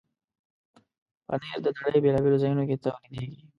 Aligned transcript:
پنېر 1.27 1.57
د 1.63 1.67
نړۍ 1.77 1.99
بیلابیلو 2.03 2.41
ځایونو 2.43 2.63
کې 2.69 2.81
تولیدېږي. 2.83 3.41